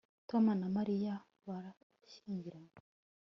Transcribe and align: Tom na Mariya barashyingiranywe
Tom 0.29 0.45
na 0.61 0.67
Mariya 0.77 1.13
barashyingiranywe 1.47 2.77